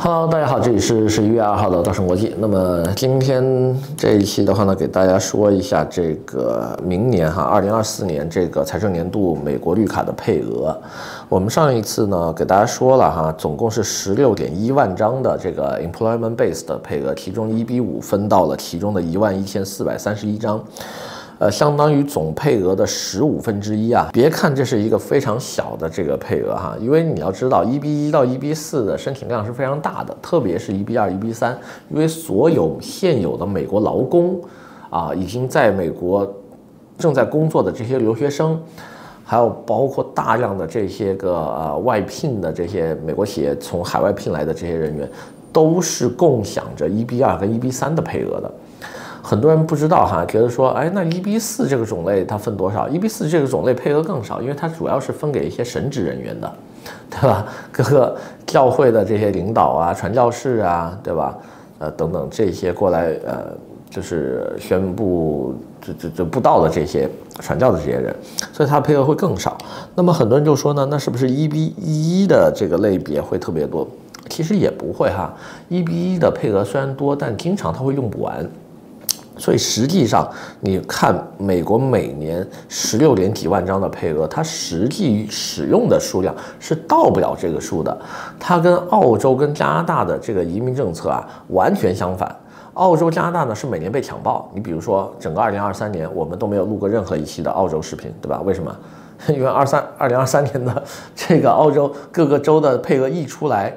[0.00, 2.32] Hello，大家好，这里是十一月二号的稻盛国际。
[2.38, 10.80] 那么今天这一期的话呢，给大家说一下这个明年哈，二零二四年这个财政年度美国绿卡的配额。
[11.28, 20.62] 我们上一次呢给大家说了哈，总共是十六点一万张的这个 Employment Base 的配额，其中一比五分到了其中的一万一千四百三十一张。
[21.38, 24.08] 呃，相当于总配额的十五分之一啊！
[24.12, 31.56] 别看这是一个非常小的这个配额哈，因为你要知道，一 B 一到一 B 四的申请量是非常大的，特别是一 B 二、一 B 三，
[31.90, 34.40] 因为所有现有的美国劳工
[34.90, 36.28] 啊，已经在美国
[36.98, 38.60] 正在工作的这些留学生，
[39.24, 45.08] 还有包括大量的这些个呃外聘的这些美国企业从海外聘来的这些人员，
[45.52, 48.52] 都是共享着一 B 二跟一 B 三的配额的。
[49.28, 52.88] 很多人不知道哈，觉得说，哎，那一 B 四这个种类它分多少？
[52.88, 56.50] 一 B 四这个种类配额更少，因为它主要是分给一些神职人员的，
[57.10, 57.44] 对吧？
[57.70, 58.16] 各个
[58.46, 61.36] 教会的这些领导啊、传教士啊，对吧？
[61.78, 63.52] 呃，等等这些过来，呃，
[63.90, 67.06] 就是宣布这这这布道的这些
[67.38, 68.16] 传教的这些人，
[68.50, 69.58] 所以它配额会更少。
[69.94, 73.86] 那么很多人就说呢，那是不是一 B 一的这个类别会特别多？
[74.30, 75.34] 其实也不会哈，
[75.68, 78.48] 一比一的配额虽然多，但经常它会用不完。
[79.38, 80.28] 所以实际上，
[80.60, 87.96] 你看美国每年十六点几万张的配额，它实际使用的数量是到不了这个数的。
[88.38, 92.34] 它跟澳洲跟加拿大的这个移民政策啊完全相反。
[92.74, 94.50] 澳洲、加拿大呢是每年被抢爆。
[94.54, 98.40] 你比如说，整个二零二三年我们都没有录过任何一期的澳洲视频，对吧？
[98.44, 98.76] 为什么？
[99.28, 103.76] 因为二三二零二三年的这个澳洲各个州的配额一出来，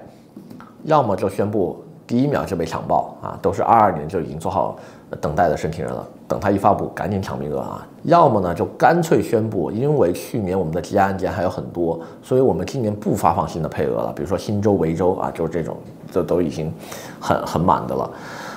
[0.83, 4.75] 要么就宣布第一秒就被抢爆啊，都是二二年就已经做好。
[5.21, 7.85] 等待的申请人了，等他一发布，赶紧抢名额啊！
[8.03, 14.13] 要么呢，就干脆宣布，因为去年我们的积压案件还有很多，所以我们今年不发放新的配额了。
[14.15, 15.75] 比如说新州、维州啊，就是这种，
[16.11, 16.73] 这都已经
[17.19, 18.09] 很很满的了。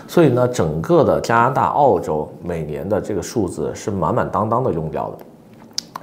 [0.06, 5.16] 所以呢，整个的加拿大、澳洲每年的这个数字是满满当当的用掉的。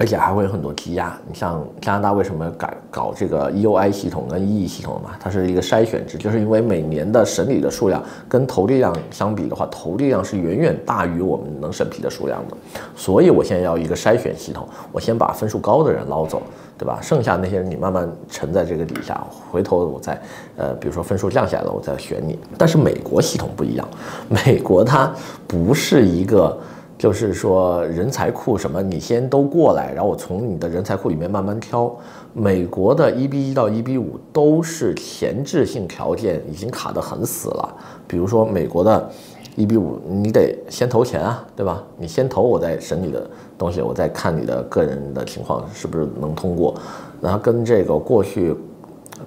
[0.02, 1.16] 而且还会有很多积压。
[1.28, 5.10] 你像加拿大为什么改搞这个 EOI 系统跟 EE 系统嘛？
[5.20, 12.56] 它是一个筛选制，就是因为每年的审理的数量跟投递量相比的话，投递量是远远大于我们能审批的数量的。
[12.96, 16.42] 所以我现在要一个筛选系统，我先把分数高的人捞走，
[16.76, 16.98] 对吧？
[17.00, 20.20] 剩下那些人你慢慢沉在这个底下，回头我再
[20.56, 22.36] 呃，比如说分数降下来了，我再选你。
[22.58, 23.88] 但是美国系统不一样，
[24.28, 25.14] 美国它
[25.46, 26.58] 不是一个。
[27.02, 31.92] 就是说，人才库什么，你先都过来，然后我从你的人才库里面慢慢挑。
[32.32, 37.76] 美国的一比一到一比五都是前置性条件已经卡得很死了。
[38.06, 39.10] 比如说，美国的
[39.56, 41.82] 一比五，你得先投钱啊，对吧？
[41.96, 46.72] 你先投，我再审你的东西，我再看你的个人的情况是不是能通过。
[47.20, 48.54] 然后跟这个过去，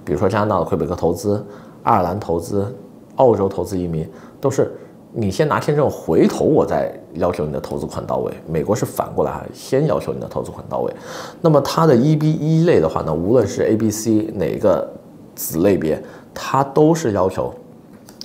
[0.02, 1.44] 比如说加拿大的魁北克投资、
[1.82, 2.74] 爱尔兰投资、
[3.16, 4.10] 澳洲投资移民
[4.40, 4.72] 都是。
[5.18, 8.30] 你先拿签证，回头我再要求你的投资款到位。
[8.46, 10.92] 美国是反过来，先要求你的投资款到位。
[11.40, 14.86] 那么它的一比一类的话呢，无论是 A、B、C 哪个
[15.34, 16.02] 子类别，
[16.34, 17.50] 它都是要求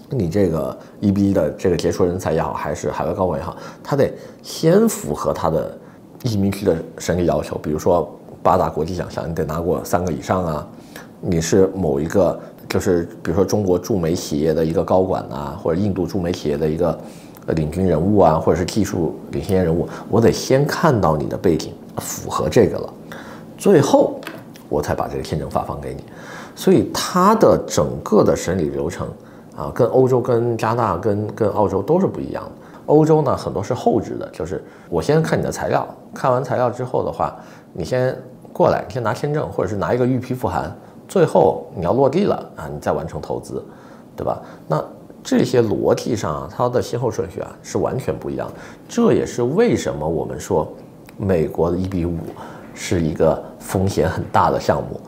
[0.10, 4.12] 你这个一比一的这个杰出人才也好，还是海外高管也好，他得
[4.44, 5.74] 先符合他的
[6.24, 7.58] 移民局的审理要求。
[7.60, 8.14] 比如说
[8.44, 10.68] 八大国际奖项，你得拿过三个以上啊。
[11.22, 12.38] 你是某一个。
[12.72, 16.98] 就是比如说中国驻美企业的一个高管啊，或者印度驻美企业的一个
[17.48, 22.94] 领军人物啊，或者是技术领先人物，我得先看到你的背景符合这个了，
[23.58, 24.22] 最后
[24.70, 26.02] 我才把这个签证发放给你。
[26.56, 29.06] 所以它的整个的审理流程
[29.54, 32.52] 啊，跟欧洲、跟加拿大、跟跟澳洲都是不一样的。
[32.86, 37.36] 欧洲呢，很多是后置的，就是我先看你的材料，看完材料之后的话，
[37.74, 38.18] 你先
[38.54, 40.74] 过来，你先拿签证，或者是拿一个预批复函。
[41.12, 43.62] 最后你要落地了啊，你再完成投资，
[44.16, 44.42] 对吧？
[44.66, 44.82] 那
[45.22, 48.54] 这些逻辑上啊，它的先后顺序啊是完全不一样的。
[48.88, 50.66] 这也是为什么我们说
[51.18, 52.18] 美国的一比五
[52.74, 55.02] 是一个风险很大的项目。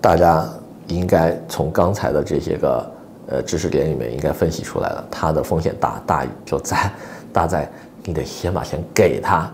[0.00, 0.48] 大家
[0.86, 2.92] 应该从刚才的这些个
[3.26, 6.88] 呃知识点里面应该分析出来了，它的风险大大就在
[7.32, 7.68] 大在
[8.04, 9.50] 你得先把钱给他，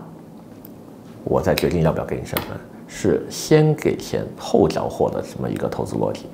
[1.23, 2.49] 我再决定要不要给你身份。
[2.95, 6.27] 是先给钱后交货的这么一个投资逻辑。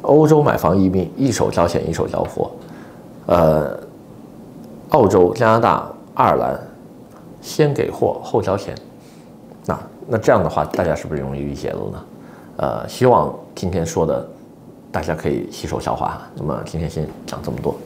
[0.00, 2.50] 欧洲买房移民一手交钱一手交货，
[3.26, 3.78] 呃，
[4.90, 6.58] 澳洲、加拿大、爱尔兰
[7.42, 8.74] 先给货后交钱。
[9.66, 12.04] 那那这样的话，大家是不是容易理解了呢？
[12.56, 14.26] 呃，希望今天说的
[14.90, 16.22] 大家可以吸收消化。
[16.34, 17.76] 那么今天先讲这么多。